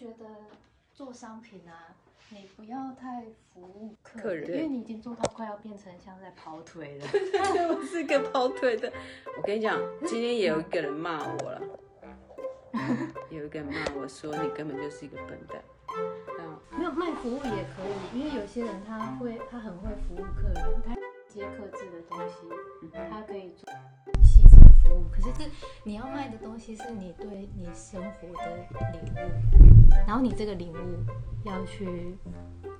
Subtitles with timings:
[0.00, 0.24] 觉得
[0.94, 1.94] 做商品啊，
[2.30, 7.06] 你不要太服务客客人因为你已经做到快要变成像在跑腿了。
[7.76, 8.90] 我是一个跑腿的。
[9.36, 11.60] 我跟你讲，今天也有一个人骂我了，
[13.28, 15.62] 有一个人骂我说你根本就是一个笨蛋。
[16.38, 17.82] 那没有卖服务也可
[18.14, 20.94] 以，因为有些人他会，他很会服务客人，他
[21.28, 23.68] 接客制的东西，他可以做
[24.22, 25.04] 细致的服务。
[25.12, 25.44] 可是这
[25.84, 28.56] 你要卖的东西是你对你生活的
[28.92, 30.76] 领悟，然后你这个领悟
[31.44, 32.16] 要去，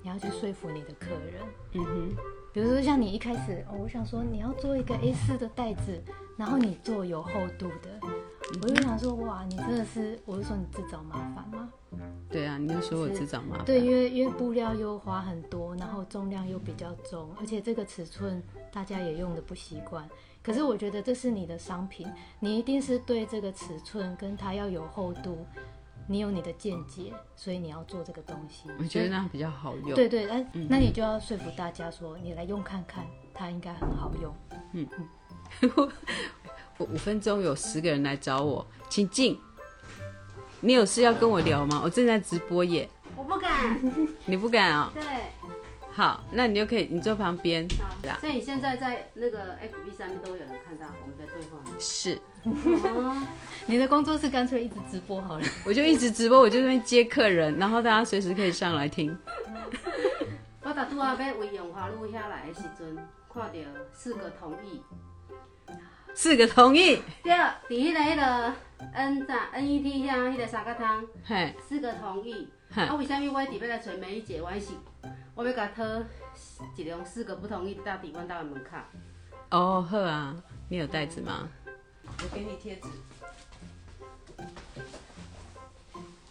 [0.03, 1.43] 你要去说服你的客人。
[1.73, 2.17] 嗯哼，
[2.53, 6.03] 比如说像你一开始，哦，我想说你要做一个 A 四的袋子，
[6.37, 8.01] 然后你做有厚度的，
[8.62, 11.70] 我就想说，哇，你真的是，我就说你自找麻烦吗？
[12.29, 13.65] 对啊，你就说我自找麻烦。
[13.65, 18.42] 对，因为因为布料又花很多，然后重量又比较重，而且这个尺寸
[18.73, 20.09] 大家也用的不习惯。
[20.42, 22.06] 可是我觉得这是你的商品，
[22.39, 25.45] 你一定是对这个尺寸跟它要有厚度，
[26.10, 28.69] 你有你的见解，所以你要做这个东西。
[28.80, 29.95] 我觉得那样比较好用。
[29.95, 34.34] 对对，那、那你就要说服大家说，你来用看看，它应该很好用。
[34.72, 34.89] 嗯
[36.78, 39.39] 我 五分钟有十个人来找我，请进。
[40.61, 41.80] 你有事要跟我聊吗？
[41.84, 42.91] 我正在直播耶。
[43.17, 43.80] 我不敢。
[44.27, 45.02] 你不敢啊、对，
[46.01, 47.69] 好，那你就可以，你坐旁边。
[48.05, 51.59] 啦所以你现在在那个 FB 上面都有人看到我们的对话。
[51.79, 52.19] 是，
[52.89, 53.23] 哦，
[53.67, 55.45] 你的工作室干脆一直直播好了。
[55.67, 59.15] 我就一直直播，我就在那边接客人，然后大家随时可以上来听。
[60.62, 62.97] 我打拄啊要为永华路下来的时阵，
[63.31, 63.53] 看到
[63.92, 64.81] 四个同意。
[66.14, 68.55] 四个同意，对，伫迄个迄个
[68.95, 72.48] N 站 NET 遐迄个三角汤，嘿，四个同意。
[72.70, 74.41] 嘿啊，为什么我伫要来找梅姨姐？
[74.41, 74.69] 我是
[75.41, 75.83] 我要甲讨
[76.77, 78.77] 一种四个不同意到底阮兜的门口。
[79.50, 80.36] 哦，好啊，
[80.69, 81.48] 你有袋子吗？
[82.05, 82.88] 我给你贴纸，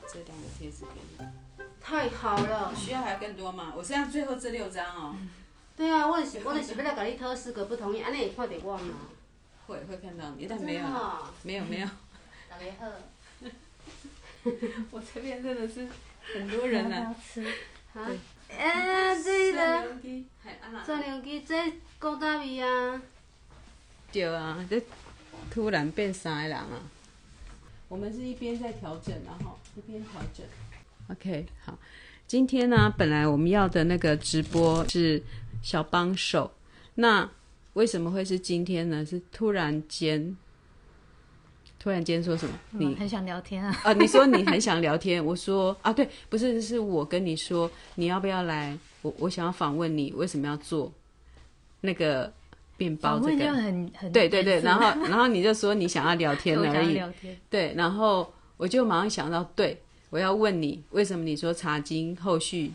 [0.08, 1.26] 这两个贴纸给你。
[1.82, 2.72] 太好了。
[2.76, 3.74] 需要还有更多吗？
[3.76, 5.16] 我剩下最后这六张哦。
[5.76, 8.94] 对啊，我就是我就是要来甲你讨四个不同意，安尼会看到我吗？
[9.66, 10.84] 会会看到你，但没有
[11.42, 11.88] 没有没有。
[12.48, 12.86] 大家好。
[14.92, 15.88] 我这边真的是
[16.32, 17.06] 很多人啊。
[17.10, 17.44] 要吃。
[17.92, 18.06] 哈，
[18.58, 20.84] 哎，这个机，嘿，安娜。
[20.84, 21.56] 转量机这
[22.00, 23.02] 古早味啊，
[24.12, 24.82] 对啊，这
[25.52, 26.82] 突然变三个人啊。
[27.88, 30.46] 我们是一边在调整，然后一边调整。
[31.10, 31.78] OK，好，
[32.28, 35.24] 今天呢，本来我们要的那个直播是
[35.64, 36.52] 小帮手，
[36.96, 37.30] 那
[37.74, 39.06] 为什么会是今天呢？
[39.06, 40.38] 是突然间，
[41.80, 42.54] 突然间说什么？
[42.72, 43.76] 你嗯，很想聊天啊。
[43.84, 48.78] 啊，你说你很想聊天，我说啊，对，不是，是我跟你说，你要不要来？
[49.02, 50.92] 我我想要访问你，为什么要做
[51.80, 52.30] 那个
[52.78, 53.54] 面包这个？
[53.54, 57.38] 很很对对对，然后然后你就说你想要聊天而已， 聊天。
[57.50, 62.74] 对，然后我就马上想到，对我要问你，为什么你说茶经后续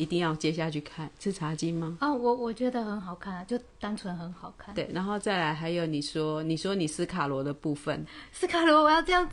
[0.00, 1.10] 一定要接下去看？
[1.20, 1.98] 是茶经吗？
[2.00, 4.74] 啊，我我觉得很好看啊，就单纯很好看。
[4.74, 9.28] 对，然后再来还有你说你说你斯卡罗的部分斯卡罗，我要这样，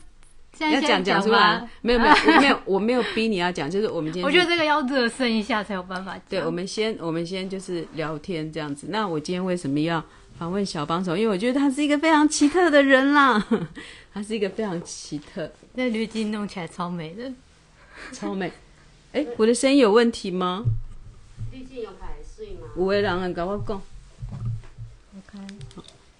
[0.54, 6.20] 现在要讲讲出来吗？，没有没有我没有我没有逼你要讲，就是我们今天是 我觉得这个要热身一下才有办法。
[6.28, 8.88] 对，我们先我们先就是聊天这样子。
[8.90, 10.04] 那我今天为什么要
[10.38, 11.16] 访问小帮手？
[11.16, 13.42] 因为我觉得他是一个非常奇特的人啦，
[14.14, 17.32] 他是一个非常奇特、那滤镜弄起来超美的。
[18.12, 18.52] 超美。
[19.18, 20.64] 哎，我的声音有问题吗？
[21.52, 22.68] 滤镜有排水吗？
[22.78, 23.82] 有的人跟我讲。
[24.30, 25.42] 我看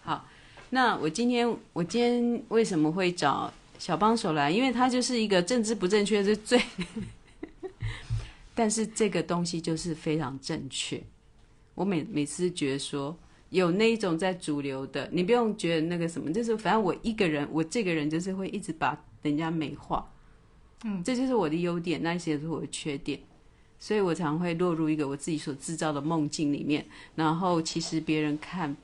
[0.02, 0.28] 好，
[0.72, 4.50] 那我今天我今天为什么会找小帮手来？
[4.50, 6.59] 因为他就是一个政治不正确是最，
[8.56, 11.00] 但是这个东西就是非常正确。
[11.75, 13.16] 我每每次觉得说
[13.52, 20.12] 有那一种在主流的，你不用觉得那个什么，就是反正我一个人，我这个人就是会一直把人家美化，
[20.83, 23.19] 嗯，这就是我的优点，那些是我的缺点。
[23.79, 26.83] 所以我常会落入一个我自己所制造的梦境里面，
[27.13, 28.75] 然后其实别人看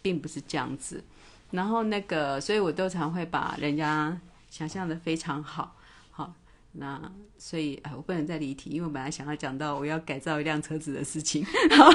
[0.00, 1.02] 并不是这样子。
[1.50, 4.16] 然后那个，所以我都常会把人家
[4.48, 5.74] 想象的非常好，
[6.12, 6.32] 好，
[6.70, 11.92] 那所以哎，我不能再离题，因为我本来想要讲到我要改造一辆车子的事情， 然后，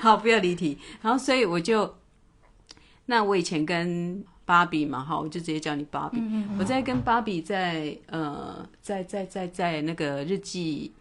[0.00, 0.78] 好，不要离题。
[1.02, 1.94] 然后所以我就，
[3.04, 6.20] 那我以前跟芭比嘛，哈，我就直接叫你芭比。
[6.58, 10.92] 我在跟芭比在呃，在在在在那个日记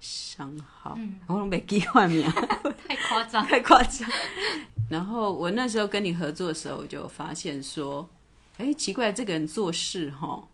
[0.00, 0.98] 上好，
[1.28, 2.28] 我都没记换名。
[2.88, 3.44] 太夸张。
[3.46, 4.08] 太夸张。
[4.88, 8.08] 然后我那时候跟你合作的时候，我就发现说，
[8.58, 10.48] 哎，奇怪，这个人做事哈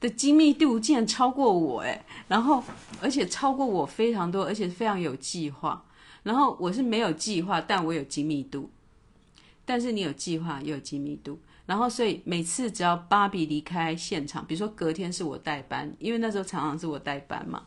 [0.00, 2.62] 的精密度竟然超过我哎，然后
[3.00, 5.84] 而且超过我非常多，而且非常有计划。
[6.24, 8.68] 然后我是没有计划，但我有精密度。
[9.66, 11.38] 但是你有计划，又有精密度。
[11.66, 17.66] 然后所以每次只要芭比离开现场，比如说隔天是我代班，因为那时候常常是我代班嘛。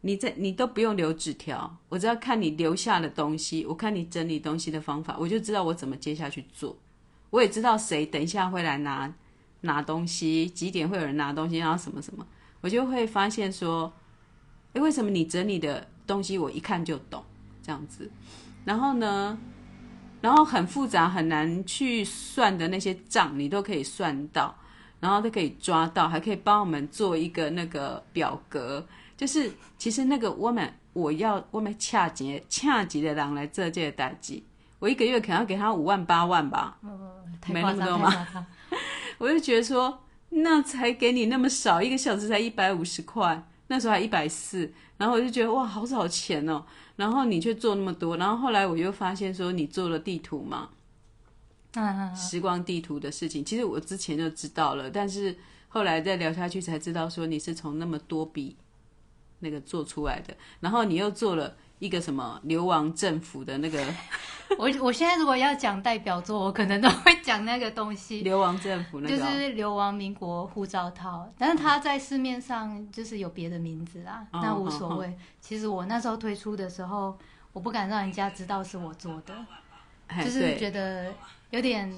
[0.00, 6.76] 你在你都不用留纸条，我只要看你留下的东西，我看你整理东西的方法，我就知道我怎么接下去做。
[7.30, 9.12] 我也知道谁等一下会来拿
[9.62, 12.26] 拿东西，几点会有人拿东西，然后什么什么，
[12.60, 13.92] 我就会发现说，
[14.74, 17.24] 诶，为什么你整理的东西我一看就懂
[17.62, 18.10] 这样子？
[18.64, 19.38] 然后呢，
[20.24, 24.56] 然后很复杂很难去算的那些账，你都可以算到，
[24.98, 28.86] 然后都可以抓到，还可以帮我们做一个那个表格。
[29.18, 34.42] 就是其实那个我们我要我们恰级恰级的人来做这个代志，
[34.78, 36.78] 我一个月可能要给他五万八万吧，
[37.48, 38.46] 没那么多吗？
[39.18, 46.64] 我就觉得说，那才给你那么少，一个小时才一百五十块，那时候还一百四，然后我就觉得哇，好少钱哦。
[46.96, 50.70] 然后你却做那么多，然后后来我又发现说，你做了地图嘛，
[51.74, 55.36] 嗯，时光地图的事情，其实我之前就知道了，但是
[55.68, 58.56] 后来再聊下去才知道说，你是从那么多笔。
[59.40, 61.54] 那个做出来的，然后你又做了
[61.84, 63.84] 一个什么流亡政府的那个，
[64.56, 68.22] 我我现在如果要讲代表作，我可能都会讲那个东西。
[68.22, 75.14] 流亡政府那个就是流亡民国护照套，但是它在市面上就是有别的名字啊，那无所谓。
[75.42, 77.18] 其实我那时候推出的时候，
[77.52, 81.12] 我不敢让人家知道是我做的，就是觉得
[81.50, 81.92] 有点，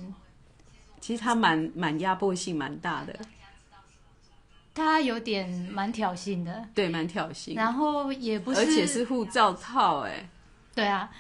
[1.01, 3.17] 其实它蛮蛮压迫性蛮大的。
[4.77, 7.57] 他有点蛮挑衅的，对，蛮挑衅。
[7.57, 10.29] 然后也不是，而且是护照套，哎，
[10.75, 11.11] 对啊，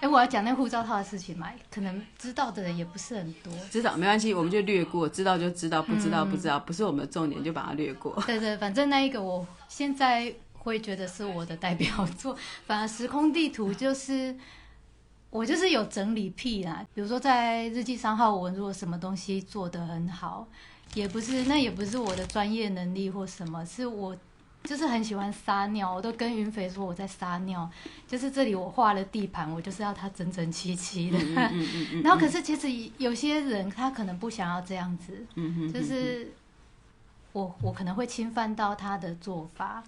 [0.00, 3.50] 哎，我要讲那护照套的事情嘛，可能知道的人也不是很多。
[3.70, 8.14] 知道没关系，我们就略过，知道就知道，不知道不知道，不是我们的重点，就把它略过。
[8.26, 12.36] 对对，反正那一个我现在会觉得是我的代表作，
[12.66, 14.36] 反而时空地图就是
[15.30, 20.46] 我就是有整理癖啦，比如说在日记三号，文如果什么东西做得很好。
[20.94, 24.16] 也不是，那也不是我的专业能力或什么，是我
[24.64, 27.70] 就是很喜欢撒尿，我都跟云飞说我在撒尿，
[28.08, 31.18] 就是这里我画了地盘，我就是要它整整齐齐的。
[32.02, 35.26] 然后可是其实有些人他可能不想要这样子，
[35.72, 36.32] 就是
[37.32, 39.82] 我我可能会侵犯到他的做法，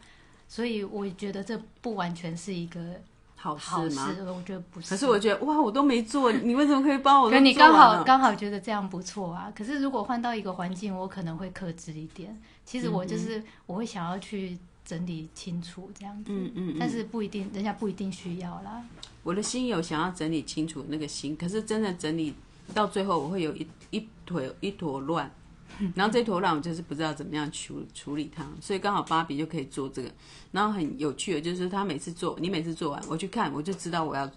[0.49, 3.01] 所以我觉得这不完全是一个。
[3.43, 4.09] 好事吗？
[4.29, 4.89] 我觉得不是。
[4.91, 7.29] 可是我觉得哇，我都没做， 你为什么可以帮我？
[7.29, 9.53] 可你刚好刚好觉得这样不错啊。
[9.57, 12.41] 可是如果换到一个环境，我可能会克制一点。
[12.65, 16.77] 其实我就是我会想要去整理清楚这样子，嗯嗯。
[16.79, 18.83] 但是不一定，人家不一定需要啦。
[19.25, 22.35] 我的心有想要整理清楚那个心，可是真的整理
[22.73, 25.31] 到最后，我会有一一腿一坨乱。
[25.95, 30.11] 然后这坨乱我就是不知道怎么样处处理它，所以刚好芭比就可以做这个。
[30.51, 34.31] 然后很有趣的，就是他每次做，你每次做完，我去看，我就知道我要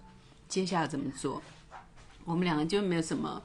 [0.48, 1.42] 接下来怎么做。
[2.24, 3.40] 我们两个就没有什么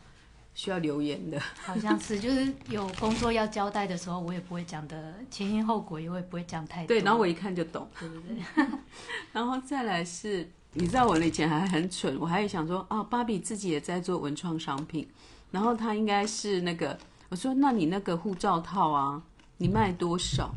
[0.56, 1.40] 需要留言的。
[1.64, 6.88] 好像是，就是有工作要交代的时候，我也不会讲的前因后果，也会不会讲太多。
[6.88, 8.66] 对，然后我一看就懂，对不对？
[9.34, 15.08] 然后再来是，你知道我以前还很蠢，我还想说，啊，芭比自己也在做文创商品，
[15.52, 16.98] 然后他应该是那个。
[17.32, 19.24] 我说：“那你那个护照套啊，
[19.56, 20.54] 你卖多少？”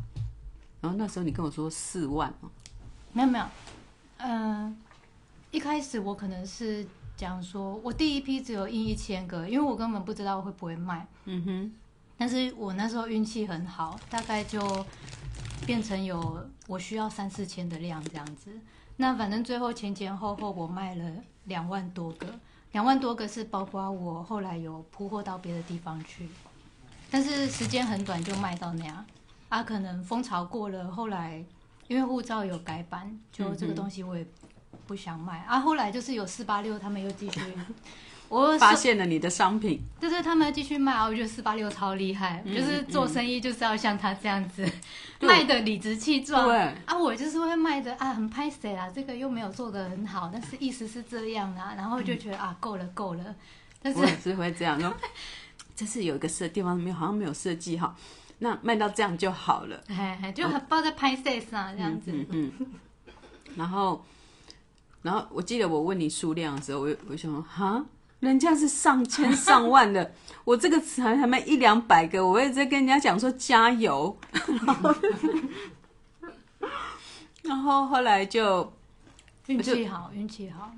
[0.82, 2.50] 然后那时候你跟我说四万哦。
[3.12, 3.44] 没有没有，
[4.16, 4.76] 嗯，
[5.52, 6.84] 一开始我可能是
[7.16, 11.06] 讲说，我第一批只有印一千个，因为我根本不知道会不会卖。
[11.26, 11.72] 嗯哼。
[12.18, 14.84] 但是我那时候运气很好，大概就
[15.64, 18.50] 变成有我需要三四千的量这样子。
[18.96, 21.04] 那反正最后前前后后我卖了
[21.44, 22.26] 两万多个，
[22.72, 26.28] 两万多个是包括我后来有铺货到别的地方去。
[27.14, 29.06] 但是时间很短就卖到那样，
[29.48, 31.40] 啊，可能风潮过了，后来
[31.86, 34.26] 因为护照有改版，就这个东西我也
[34.84, 35.60] 不想卖啊。
[35.60, 37.40] 后来就是有四八六，他们又继续，
[38.28, 41.04] 我发现了你的商品，就是他们继续卖啊。
[41.04, 44.68] 我觉得四八六超厉害，就是做生意就是要像他这样子
[45.22, 46.48] 卖的理直气壮。
[46.48, 53.22] 对啊，我就是会卖的啊，很拍谁啊，这个又没有做的很好，但是意思是这样啊，然后就觉得啊，够了够了。
[53.80, 54.92] 但是是会这样说。
[55.76, 57.94] 这是有一个设地方没有，好像没有设计哈，
[58.38, 62.12] 那卖到这样就好了，哎，就包在拍摄上这样子。
[62.12, 62.52] 嗯嗯。
[63.56, 64.04] 然后，
[65.02, 67.84] 然后我记得我问你数量的时候，我我想说，哈，
[68.20, 70.12] 人家是上千上万的，
[70.44, 74.16] 我这个才还卖一两百个，我也在跟人家讲说加油。
[77.42, 78.72] 然后后来就
[79.46, 80.72] 运气好，运气好。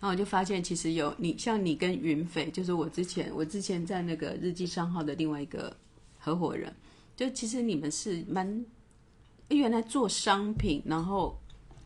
[0.00, 5.76] 然后我就发现，其实有你，像你跟云斐，就是我之前我之前在那个日记商号的另外一个
[6.18, 6.72] 合伙人，
[7.16, 8.64] 就其实你们是蛮
[9.48, 11.38] 原来做商品，然后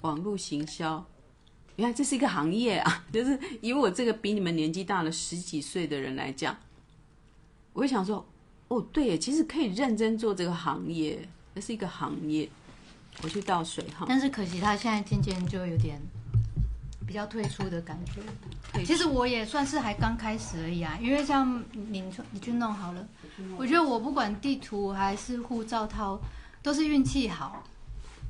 [0.03, 1.05] 网络行销，
[1.77, 3.05] 原来这是一个行业啊！
[3.13, 6.57] 就是以我这个比你们年纪大了十几岁的人来讲，
[7.73, 8.27] 我会想说，
[8.69, 12.49] 哦，对耶，其实可以认真做这个行业，这是一个行业。
[13.23, 16.01] 我去倒水哈，但是可惜他现在渐渐就有点
[17.13, 18.83] 比较退出的感觉。
[18.83, 23.07] 其实我也算是还刚开始而已啊，因为像你你去弄好了，
[23.59, 26.19] 我觉得我不管地图还是护照套，
[26.63, 27.65] 都是运气好。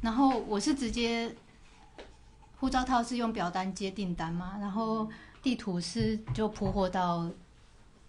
[0.00, 1.32] 然后我是直接
[2.58, 5.08] 护照套是用表单接订单嘛，然后
[5.40, 7.30] 地图是就铺货到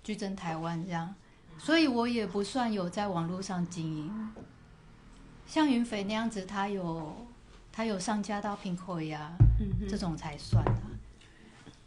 [0.04, 1.14] 矩阵台湾这样，
[1.60, 4.32] 所以我也不算有在网络上经营。
[5.46, 7.16] 像云飞那样子，他有
[7.76, 9.32] 他有上架到苹果呀，
[9.90, 10.82] 这种才算啊。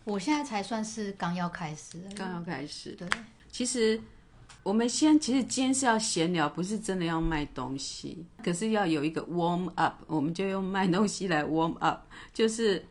[0.03, 2.91] 我现在才算是刚要开始，刚要开始。
[2.93, 3.09] 对，
[3.53, 4.01] 其实
[4.65, 8.27] 我们先，其实今天是要闲聊，不是真的要卖东西。
[8.43, 12.01] 可是要有一个 warm up，我们就用卖东西来 warm up，
[12.35, 12.85] 就是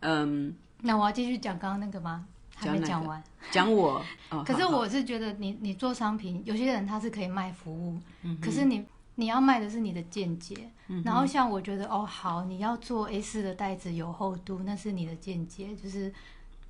[0.00, 0.56] 嗯。
[0.80, 2.26] 那我要继续讲刚刚那个吗？
[2.54, 3.22] 还没讲完。
[3.50, 4.02] 讲我。
[4.46, 7.98] 可是我是觉得，你你做商品，有些人他是可以卖服务，
[8.40, 8.82] 可是你。
[9.18, 10.70] 你要卖的是你的见解，
[11.02, 16.12] 然后像我觉得哦好，你要做 A 四的袋子有厚度，那是你的见解，就是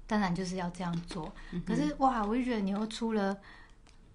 [0.07, 1.33] 当然就是要这样做。
[1.67, 3.37] 可是哇，我就觉得你又出了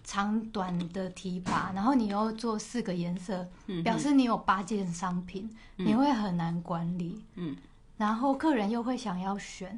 [0.02, 3.46] 长短的提拔，然后你又做四个颜色，
[3.84, 7.22] 表示你有八件商品，你会很难管理。
[7.36, 7.58] 嗯，
[7.98, 9.78] 然后客人又会想要选，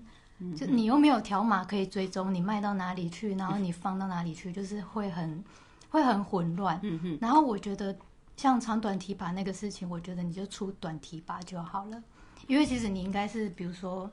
[0.55, 5.43] 就你又没有条码可以追踪你卖到哪里去，然后你放到哪里去，就是会很
[5.89, 6.79] 会很混乱。
[6.83, 7.98] 嗯然后我觉得。
[8.36, 12.04] 像长短提拔那个事情，我觉得你就出短提拔就好了，
[12.48, 14.10] 因为其实你应该是，比如说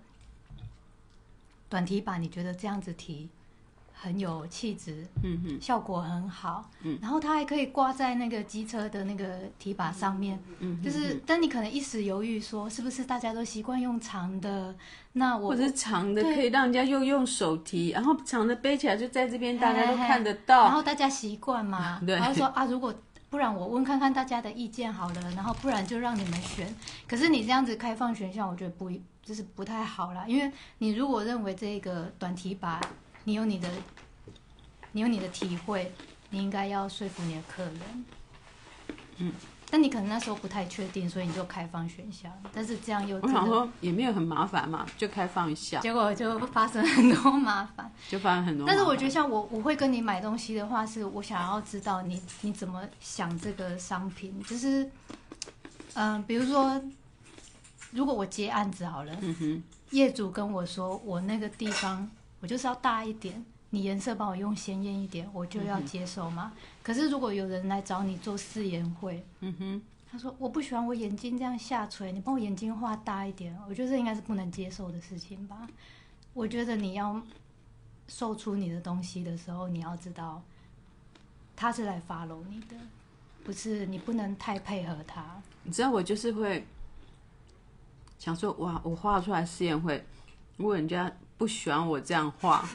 [1.69, 3.29] 短提拔，你觉得这样子提
[3.93, 14.75] 很有气质，嗯哼，效果很好，嗯，然后它还可以挂在那个机车的那个提拔上面，嗯，就是，但你可能一时犹豫，说是不是大家都习惯用长的，
[15.15, 22.95] 那我或者长的可以让人家又用手提，然后长的背起来就在这边大家都看得到，然后大家习惯嘛， 对，然后说啊，如果。
[23.31, 26.75] 不然我问看看大家的意见好了，然后不然就让你们选。
[27.07, 28.91] 可是你这样子开放选项，我觉得不
[29.23, 30.25] 就是不太好啦。
[30.27, 32.81] 因为你如果认为这个短题把，
[33.25, 33.71] 你有你的，
[34.93, 35.93] 你有你的体会，
[36.31, 38.05] 你应该要说服你的客人。
[39.19, 39.33] 嗯。
[39.71, 42.31] 但你可能那时候不太确定，所以你就开放选项。
[42.53, 45.79] 但是这样又我想说也没有很麻烦嘛，就开放一下。
[45.79, 48.67] 结果就发生很多麻烦， 就发生很多。
[48.67, 54.91] 但是我觉得像我我会跟你买东西的话，是我想要知道你你怎么想这个商品，就是
[55.95, 56.83] 嗯，比如说
[57.93, 62.11] 如果我接案子好了，嗯哼，业主跟我说我那个地方
[62.41, 63.45] 我就是要大一点。
[63.71, 66.53] 你颜色帮我用鲜艳一点，我就要接受嘛？
[66.83, 75.69] 可是如果有人来找你做试眼会，嗯哼，他说我不喜欢我眼睛这样下垂，你帮我眼睛画大一点，我觉得这应该是不能接受的事情吧。
[76.35, 77.21] 我觉得你要
[78.09, 80.43] 售出你的东西的时候，你要知道
[81.55, 82.77] 他是来 follow 你的，
[83.45, 85.41] 不是你不能太配合他。
[85.63, 86.67] 你知道我就是会
[88.19, 90.05] 想说，哇，我画出来试眼会，
[90.57, 92.69] 如果人家不喜欢我这样画。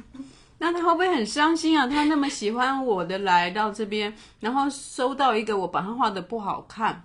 [0.65, 1.85] 那他会不会很伤心啊？
[1.85, 7.03] 他那么喜欢我的来到这边，然后收到一个我把他画的不好看，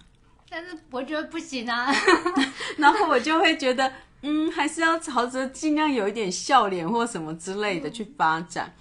[0.48, 1.94] 但是我觉得不行啊。
[2.78, 8.74] 然后我就会觉得，嗯，还是要朝着尽量有一点笑脸或什么之类的去发展。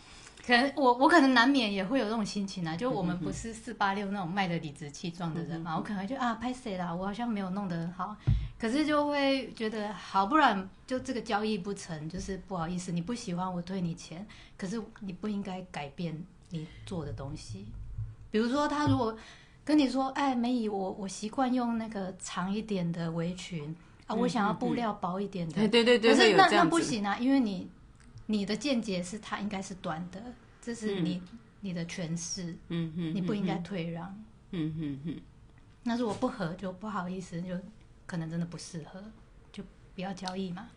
[0.50, 8.16] 可能我我可能难免也会有这种心情啊，就我们不是四八六那种卖的理直气壮的人嘛，我可能就啊拍谁啦，我好像没有弄得很好，
[8.58, 14.26] 可是就会觉得好，不然就这个交易不成，就是不好意思，你不喜欢我退你钱，
[14.58, 17.68] 可是你不应该改变你做的东西，
[18.32, 19.16] 比如说他如果
[19.64, 23.76] 跟你说，哎梅姨，我我习惯用那个长一点的围裙
[24.08, 27.70] 啊，我想要布料薄一点的，对对对，可是那那不行啊，因为你。
[28.32, 30.22] 你的见解是它应该是短的，
[30.62, 31.20] 这是你
[31.62, 35.22] 你的诠释，嗯哼，你不应该退让，嗯哼哼。
[35.82, 37.58] 那如果不合就不好意思，就
[38.06, 39.04] 可能真的不适合，
[39.52, 39.64] 就
[39.96, 40.70] 不要交易嘛。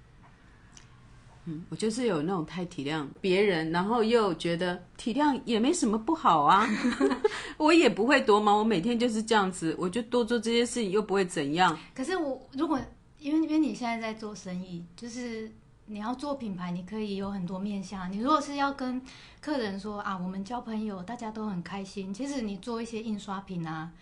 [1.44, 6.66] 嗯，我就是有那种太体谅别人，然后又觉得体谅也没什么不好啊，
[7.59, 11.78] 我也不会多忙，我每天就是这样子，我就多做这些事情又不会怎样。
[11.94, 12.80] 可是我如果
[13.18, 15.52] 因为因为你现在在做生意，就是。
[15.87, 18.11] 你要做品牌，你可以有很多面向。
[18.11, 19.03] 你如果是要跟
[19.41, 22.15] 客人说啊，我们交朋友，大家都很开心。
[22.15, 23.93] 其实你做一些印刷品啊，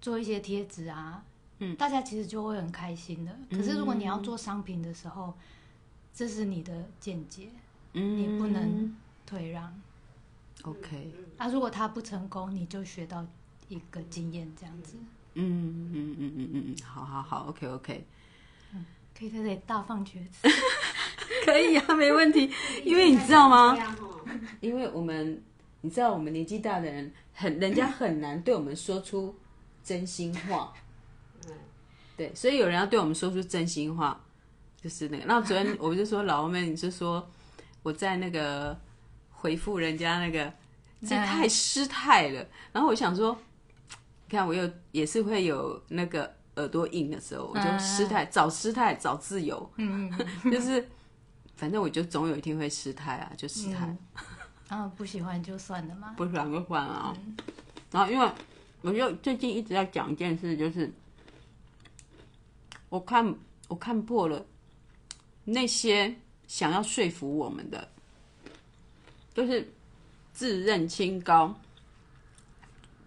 [0.00, 1.22] 做一些贴纸啊，
[1.58, 3.38] 嗯，大家其实就会很开心的。
[3.50, 5.34] 可是如果你要做商品的时候，
[6.12, 7.50] 这是你的见解，
[7.92, 9.72] 嗯，你不能退让。
[10.62, 11.12] OK。
[11.36, 13.24] 啊，如果他不成功，你就学到
[13.68, 14.96] 一个经验，这样子。
[15.34, 18.06] 嗯嗯嗯嗯嗯嗯，好好好，OK OK。
[18.72, 18.84] 嗯，
[19.16, 20.48] 可以在这里大放厥词。
[21.44, 22.50] 可以啊， 没问题。
[22.84, 23.76] 因为你知道吗？
[24.60, 25.42] 因为我们
[25.80, 29.34] 你知道我们年纪大的人很，人家很难对我们说出
[29.82, 30.72] 真心话。
[32.16, 34.18] 对，所以有人要对我们说出真心话，
[34.82, 35.24] 就是那个。
[35.26, 37.28] 那昨天我就说老欧妹，你就说
[37.82, 38.74] 我在那个
[39.30, 40.50] 回复人家那个，
[41.02, 42.46] 这太失态了。
[42.72, 43.36] 然后我想说，
[43.90, 49.70] 你看我又也是会有那个耳朵硬的时候，我就失态，找失态，找自由。
[49.76, 50.88] 嗯嗯， 就是
[51.56, 53.96] 反正我就总有一天会失态啊，就失态。
[54.68, 56.14] 然后 不喜欢就算了嘛。
[56.16, 57.16] 不喜欢就算啊。
[57.90, 58.30] 然后因为
[58.82, 60.92] 我就最近一直在讲一件事，就是。
[62.88, 63.34] 我看
[63.66, 64.46] 我看破了，
[65.44, 66.14] 那些
[66.46, 67.86] 想要说服我们的，
[69.34, 69.68] 都是
[70.32, 71.52] 自认清高，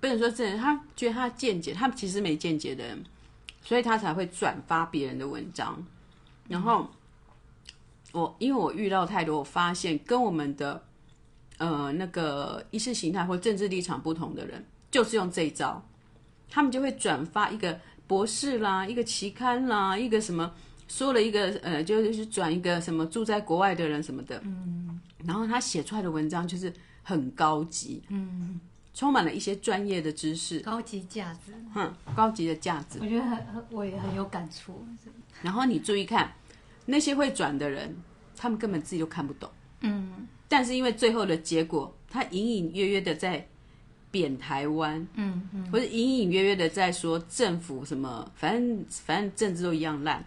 [0.01, 3.01] 不能说自认，他觉得他见解，他们其实没见解的人，
[3.63, 5.81] 所以他才会转发别人的文章。
[6.49, 6.87] 然后
[8.11, 10.83] 我因为我遇到太多，我发现跟我们的
[11.57, 15.83] 呃那个意识形态或政治立场不同的人，就是用这一招，
[16.49, 17.79] 他们就会转发一个。
[18.09, 20.51] 博士啦，一个期刊啦，一个什么
[20.87, 26.73] 说了一个呃，就是转一个什么住在国外的人什么的，嗯，然后他写出来的文章就是
[27.03, 28.59] 很高级，嗯，
[28.95, 34.83] 充满了一些专业的知识，高级价值，哼，高级的价值，我觉得很很我也很有感触。
[35.43, 36.33] 然后你注意看
[36.89, 37.95] 那些会转的人，
[38.35, 39.49] 他们根本自己都看不懂，
[39.81, 43.47] 嗯，但是因为最后的结果，他隐隐约约的在。
[44.11, 50.25] 贬台湾，嗯嗯，或者隐隐约约的在说政府什么，反正反正政治都一样烂，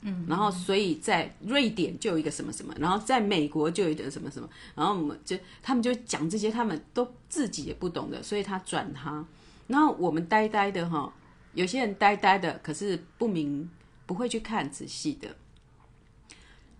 [0.00, 9.22] 嗯，然后所以在瑞典就有一个什么什么，然后在美国就有一个什么什么，然后我们就他们就讲这些他们都自己也不懂的，所以他转他，
[9.66, 11.12] 然后我们呆呆的哈，
[11.52, 13.68] 有些人呆呆的，可是不明
[14.06, 15.28] 不会去看仔细的，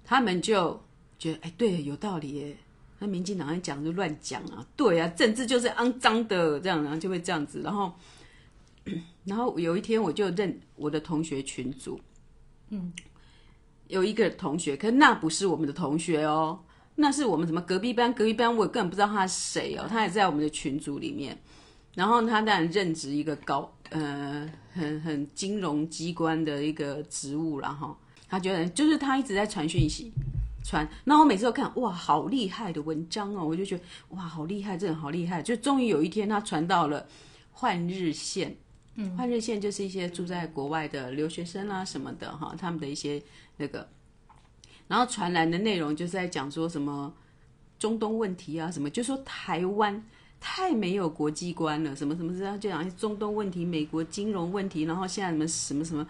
[0.05, 0.81] 他们就
[1.19, 2.57] 觉得哎，对，有道理耶。
[3.01, 7.93] 那民进党人讲就乱讲啊，对啊，政治就是肮脏的，这样然后就会这样子，然后，
[9.25, 12.01] 然后有一天我就认我的同学群组，
[12.71, 12.93] 嗯，
[13.89, 16.65] 有一个同学，可那不是我们的同学哦，
[16.95, 21.37] 那是我们什么隔壁班，隔壁班我根本不知道他是谁哦，他也在我们的群组里面，
[21.95, 27.97] 然后他当然任职一个高呃很很金融机关的一个职务，然后
[28.35, 30.13] 他觉得就是他一直在传讯息。
[30.65, 35.43] 传，那我每次都看，哇，好厉害的文章哦，我就觉得，哇，好厉害，这人好厉害。
[35.43, 37.07] 就终于有一天，他传到了
[37.53, 38.57] 换日线，
[38.95, 43.23] 嗯，换日线就是一些住在国外的留学生啊什么的哈，他们的一些
[43.59, 43.87] 那个，
[44.89, 47.13] 然后传来的内容就是在讲说什么
[47.79, 50.03] 中东问题啊，什么就说台湾
[50.41, 56.09] 太没有国际观了，什么什么这样就讲中东问题、美国金融问题，然后现在什么什么什么。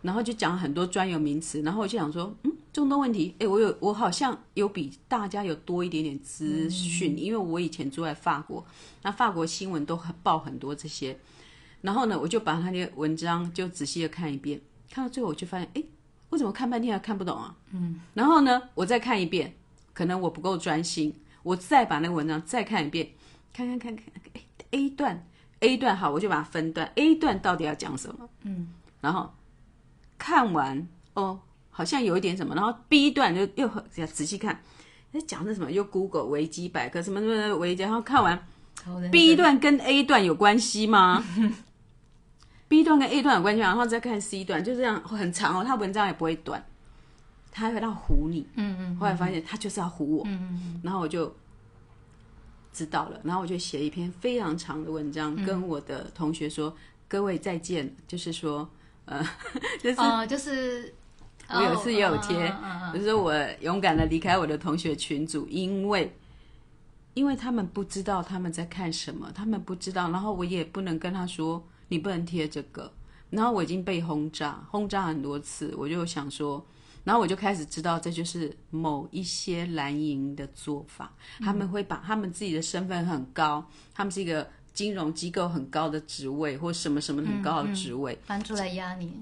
[0.00, 8.64] 然后就讲很多专有名词，然后我就想说，嗯，中东问题，哎，我有，我好像有比大家有多一点点资讯，因为我以前住在法国，
[9.02, 11.18] 那法国新闻都很报很多这些，
[11.80, 15.82] 然后呢，我就把他的文章就仔细的看一遍，看到最后我就发现，哎，
[16.30, 17.56] 我怎么看半天还看不懂啊？
[17.72, 19.52] 嗯，然后呢，我再看一遍，
[19.92, 23.08] 可能我不够专心，我再把那个文章再看一遍，
[23.52, 25.26] 看看看看，哎，A 段
[25.58, 28.28] ，A 段好，我就把它分段，A 段到底要讲什么？
[28.42, 28.68] 嗯，
[29.00, 29.28] 然后。
[30.18, 33.70] 看完哦，好像有一点什么，然后 B 段就又
[34.06, 34.60] 仔细看，
[35.12, 35.70] 在讲的什么？
[35.70, 38.46] 又 Google 维基百科什么什么维基，然后看完
[39.12, 41.24] B 段跟 A 段有关系吗
[42.66, 45.64] ？B 段跟 A 段有关系，然后再看 C 段，就这样很长哦。
[45.64, 46.64] 他文章也不会短，
[47.50, 48.46] 他会要唬你。
[48.56, 48.96] 嗯嗯。
[48.96, 50.22] 后来发现他就是要唬我。
[50.26, 50.80] 嗯嗯。
[50.82, 51.34] 然后我就
[52.72, 56.76] 知道了，然后我就写一篇非常长的文章，跟我的同学说
[57.08, 58.68] ：“各位再见。”就是说。
[59.08, 59.26] 呃，
[59.80, 60.94] 就是哦，就是
[61.48, 62.54] 我有次也有贴，
[62.92, 66.14] 就是我勇敢的离开我的同学群组，因为
[67.14, 72.92] 因为他们不知道他们在看什么，他们不知道，然后我也不能跟他说你不能贴这个，
[73.30, 76.62] 然后我已经被轰炸，轰炸很多次，我就想说，
[77.04, 84.46] 然后我就开始知道这就是某一些蓝营的做法，他们会把他们自己的身份很高，他们是一个。
[84.78, 89.12] 金融机构很高的职位，或什么什么很高的职位，搬出来压你。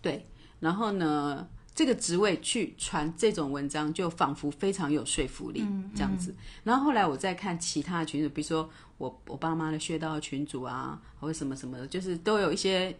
[0.00, 0.24] 对，
[0.60, 5.62] 然后呢，这个职位去传这种文章，就仿佛非常有说服力，
[5.94, 6.34] 这样子。
[6.64, 12.96] 然后后来我再看其他的群组，比如说我我爸妈的穴道群组啊，或者什么什么的，就是都有一些。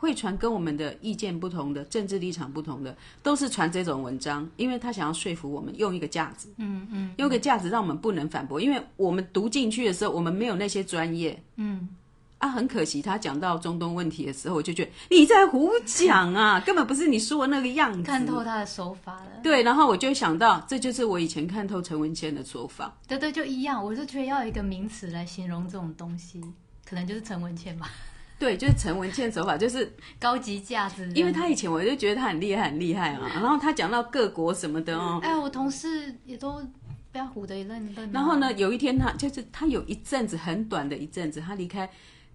[0.00, 11.86] 会传跟我们的意见不同的、政治立场不同的，都是传这种文章，因为他想要说服我们，用一个架子，嗯嗯，用个架子让我们不能反驳，因为我们读进去的时候，我们没有那些专业，嗯，
[12.38, 18.02] 啊，很可惜，他讲到中东问题的时候，我就觉得你在胡讲啊，根本不是你说的那个样子。
[18.02, 19.40] 看透他的手法了。
[19.42, 22.96] 对，然后我就想到，这就是我以前看透陈文茜的说法。
[23.06, 26.40] 对对，就一样，我就觉得要有一个名词来形容这种东西，
[26.88, 27.90] 可能就是陈文茜吧。
[28.40, 31.08] 对，就是陈文茜手法，就是高级价值。
[31.12, 33.28] 因为他以前我就觉得他很厉害，很厉害嘛。
[33.34, 36.58] 然后他讲到各国什么的哦，哎，我同事也都
[37.12, 38.10] 被他唬的一愣愣。
[38.10, 41.86] 然后呢，有一天他就是他有一阵子很短的一阵子，他离开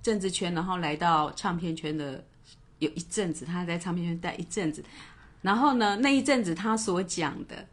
[0.03, 2.23] 政治圈，然后来到唱片圈的
[2.77, 4.85] 有一阵子，他在唱片圈待一阵子。
[5.41, 7.67] 然后呢，那一阵子他所讲的。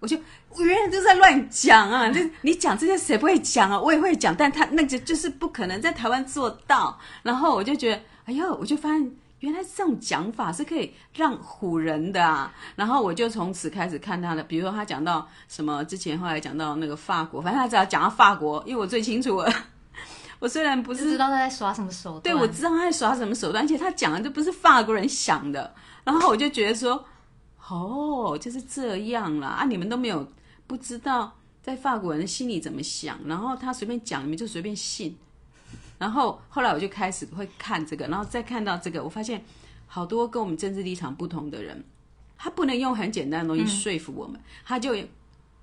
[0.00, 0.16] 我就
[0.58, 2.08] 原来都在乱讲啊！
[2.08, 3.80] 就你讲这些谁不会讲啊？
[3.80, 6.96] 我也会讲，但他那个就是不可能在台湾做到。
[7.24, 12.54] 然后我就觉得，哎呦，我就发现原来这种讲法是可以让唬人的啊！
[12.76, 19.52] 然后我就从此开始看他的，比如说他讲到什么之前，后来讲到那个法国，反正他只要讲到法国，因为我最清楚了。
[20.38, 25.74] 我虽然不是知道他在耍什么手段，对我知道他在耍什么手段，而且他讲的都不是法国人想的。
[26.04, 27.04] 然后我就觉得说。
[27.70, 29.64] 哦，就是这样啦啊！
[29.66, 30.26] 你们都没有
[30.66, 35.16] 不知道在法国人心里怎么想，然后他随便讲，你们就随便信。
[35.98, 39.44] 然后后来我就开始会看这个，然后再看到这个，我发现
[39.86, 41.84] 好多跟我们政治立场不同的人，
[42.36, 44.96] 他不能用很简单的东西说服我们，他就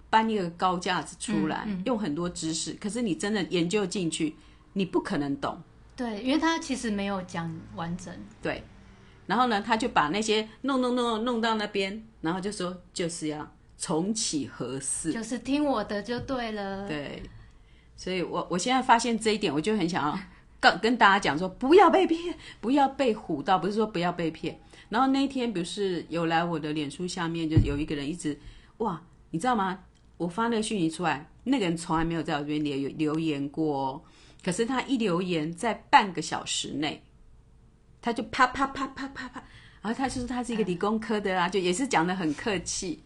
[0.10, 4.36] 搬一个高架子出来，用很多知识，可是你真的研究进去，
[4.74, 5.58] 你不可能懂。
[5.96, 8.14] 对，因为他其实没有讲完整。
[8.42, 8.64] 对。
[9.26, 16.88] 然后呢，他就把那些弄弄弄弄到那边，然后就说就是要重启合适，就是听我的就对了。
[16.88, 17.24] 对，
[17.96, 20.20] 所以我我现在发现这一点，我就很想要
[20.60, 24.60] 跟跟大家讲说，不要被骗，不要被唬到，不是说不要被骗。
[24.90, 28.40] 然后那一天不是有来我的脸书下面，就有一个人一直
[28.78, 29.80] 哇，你知道吗？
[30.18, 34.02] 我发那个讯息出来，那个人从来没有在我这边留留言过哦，
[34.44, 37.02] 可是他一留言，在半个小时内。
[38.06, 39.44] 他就啪啪啪啪啪啪，
[39.82, 43.02] 然后他说他是一个理工科的啦，就也是讲的很客气，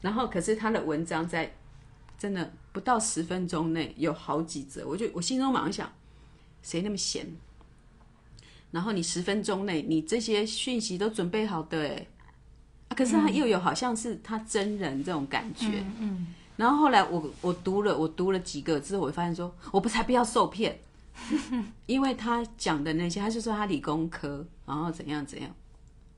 [0.00, 1.54] 然后可是他的文章在
[2.18, 5.92] 真的不到十分钟内有好几则，我就我心中马上想，
[6.60, 7.24] 谁那么闲？
[8.72, 12.06] 然后你十分钟内你这些讯息都准备好的哎，
[12.88, 20.80] 啊可是他又有好像是他真人这种感觉，嗯，然后后来我我读了我读了几个之后，我发现说我不才不要受骗。
[21.86, 25.54] 因为他讲的那些，他就说他理工科，然后怎样怎样，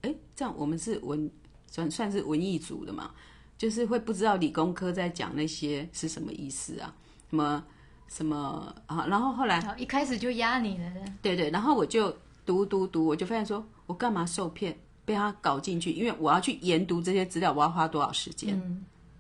[0.03, 1.31] 哎，这样我们是文
[1.67, 3.11] 算算是文艺组的嘛，
[3.57, 6.95] 就是会不知道理工科在讲那些是什么意思啊？
[7.31, 7.65] 什么
[8.09, 9.07] 什么啊？
[9.09, 18.61] 然后后来一开始就压你了，对对，然后我就读读读，我就发现说我干嘛受骗，被他搞进去，因为我要去研读这些资料，我要花多少时间？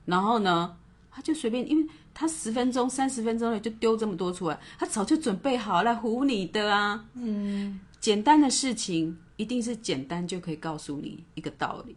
[0.05, 0.77] 然后呢，
[1.11, 1.89] 他就随便因为。
[2.21, 7.05] 他十分钟、三十分钟内就丢这么多出来，他早就准备好来唬你的啊！
[7.15, 11.95] 嗯，简单的事情一定是简单就可以告诉你一个道理。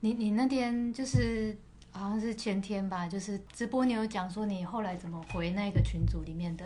[0.00, 1.54] 你你那天就是
[1.90, 6.64] 好像是前天吧，就是直播你有讲说你后来怎么回那个群组里面的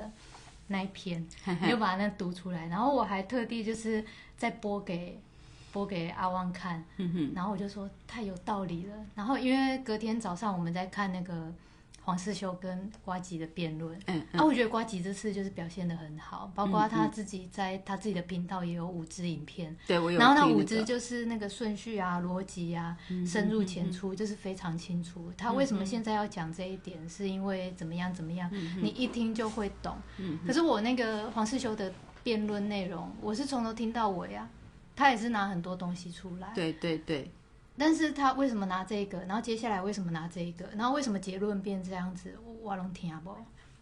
[0.68, 1.26] 那一篇，
[1.62, 4.04] 你就把那读出来，然后我还特地就是
[4.38, 5.18] 再播给
[5.72, 6.84] 播给阿旺看，
[7.34, 8.94] 然后我就说太有道理了。
[9.16, 11.52] 然后因为隔天早上我们在看那个。
[12.04, 25.32] 黄世修跟瓜吉的辩论，嗯，啊，我觉得瓜吉这次就是表现的很好，包括他自己在他自己的频道也有五支影片，对我有，然后那五支就是那个顺序啊、逻辑啊、深入浅出，就是非常清楚。
[25.38, 29.96] 他为什么现在要讲这一点，是因为怎么样怎么样，你一听就会懂。
[30.44, 31.92] 可是我那个黄世修的
[32.24, 34.50] 辩论内容，我是从头听到尾啊，
[34.96, 36.50] 他也是拿很多东西出来。
[36.52, 37.30] 对对对。
[37.76, 39.18] 但是他为什么拿这个？
[39.24, 40.68] 然后接下来为什么拿这个？
[40.76, 42.36] 然后为什么结论变这样子？
[42.62, 43.34] 我拢听不。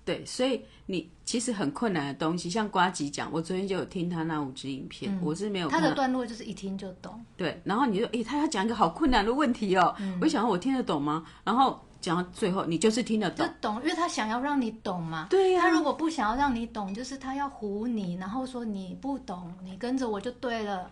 [0.03, 5.69] 对，所以你其实很困难的东西，像瓜吉讲，我昨天就有听他那五支影片，我是没有。
[5.69, 7.23] 他的段落就是一听就懂。
[7.37, 11.25] 对，然后你就诶，他要讲一个好困难的问题哦，我想我听得懂吗？
[11.45, 13.47] 然后讲到最后，你就是听得懂。
[13.47, 15.27] 就懂，因为他想要让你懂嘛。
[15.29, 15.61] 对呀。
[15.61, 20.91] 他如果不想要让你懂，就是他要唬你，然后说你不懂，你跟着我就对了。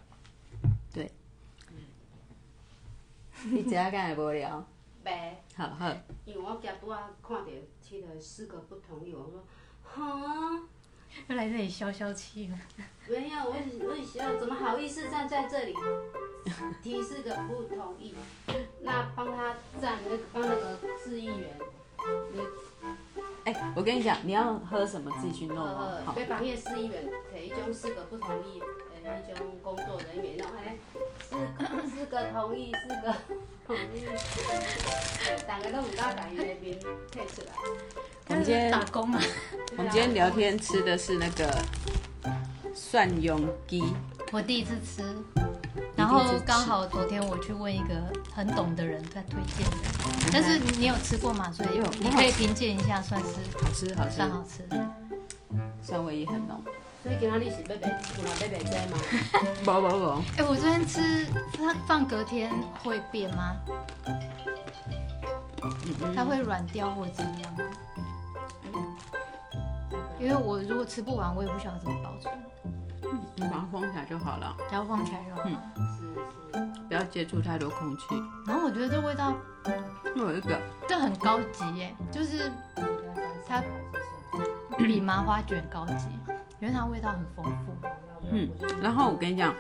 [3.51, 4.65] 你这下敢会无聊？
[5.05, 5.31] 袂。
[5.57, 5.93] 好好。
[6.25, 7.47] 因为我今拄啊看到
[7.81, 9.45] 七个四个不同意，我说，
[9.85, 10.61] 哈。
[11.29, 12.59] 又来这里消消气了。
[13.09, 15.75] 没有，我我我怎么好意思站在这里
[16.83, 18.15] 提示个不同意？
[18.83, 21.59] 那帮他站那个帮那个市议员，
[22.33, 22.41] 你。
[23.45, 26.03] 哎，我跟你讲，你要喝什么自己去弄哦。
[26.05, 26.13] 好。
[26.13, 28.61] 北方叶市议员提供四个不同意。
[29.29, 30.69] 一种工作人员，然后呢，
[31.61, 33.15] 四四个同意，四个
[33.67, 34.05] 同意，
[35.47, 36.79] 大家都唔敢讲，伊那边
[37.11, 37.53] 退出来。
[38.29, 39.21] 我们今天打工嘛。
[39.77, 41.65] 我们今天聊天吃的是那个
[42.75, 43.83] 蒜蓉鸡，
[44.33, 45.03] 我第一次吃，
[45.97, 47.95] 然后吃刚好昨天我去问一个
[48.35, 49.77] 很懂的人在推荐的，
[50.33, 51.51] 但是你有吃过吗？
[51.51, 54.95] 所以有你可以评鉴一下，算是好吃好吃算，好吃的。
[55.81, 56.63] 酸味也很浓。
[57.09, 58.95] 所以今仔日是要卖，有人要卖这吗？
[59.65, 60.05] 不不不，
[60.37, 62.53] 哎、我昨天吃它放隔天
[62.85, 63.57] 会变吗？
[66.15, 67.61] 它会软掉或者怎么样吗？
[70.21, 72.39] 因为我如果吃不完，我也不晓得怎么保存，
[73.37, 75.43] 你把它封起来就好了，只要封起来就好。
[75.47, 78.05] 嗯是是，不要接触太多空气。
[78.47, 79.33] 然后我觉得这味道
[80.15, 82.53] 有一个这很高级耶，就是
[83.47, 83.63] 它
[84.77, 86.07] 比麻花卷高级，
[86.61, 87.89] 因为它味道很丰富。
[88.31, 88.49] 嗯，
[88.83, 89.55] 然后我跟你讲，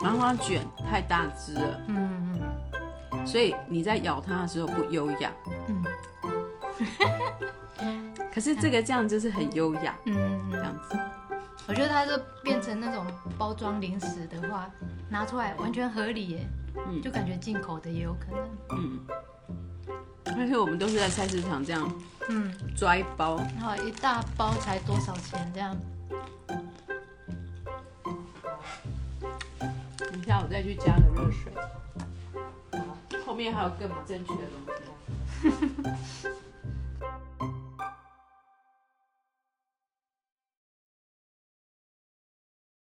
[0.00, 2.40] 麻花卷太大只了，嗯
[3.12, 5.30] 嗯所以你在咬它的时候不优雅。
[5.68, 5.84] 嗯
[8.32, 10.98] 可是这个这样就是很优雅，嗯嗯，这样子。
[11.68, 13.06] 我觉得它就变成那种
[13.38, 14.68] 包装零食的话，
[15.08, 16.48] 拿出来完全合理耶，
[16.88, 18.48] 嗯就感觉进口的也有可能。
[18.70, 18.98] 嗯，
[20.38, 21.88] 而且我们都是在菜市场这样
[22.30, 25.76] 嗯，抓一包，然后一大包才多少钱这样？
[29.98, 31.52] 等一下我再去加个热水。
[33.24, 34.60] 后面还有更不正确的东
[36.24, 36.28] 西。